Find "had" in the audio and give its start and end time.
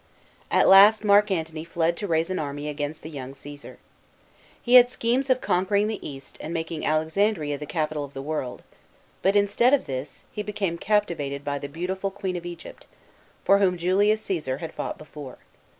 4.73-4.89, 14.57-14.73